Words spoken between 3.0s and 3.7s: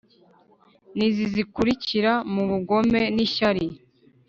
nishyari